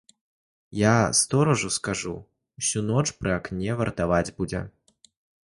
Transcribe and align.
Я 0.81 1.13
сторажу 1.13 1.69
скажу, 1.75 2.15
усю 2.59 2.81
ноч 2.89 3.05
пры 3.19 3.35
акне 3.37 3.77
вартаваць 3.83 4.25
будзе. 4.41 4.65